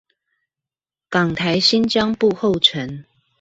[1.09, 3.03] 港台新彊步後塵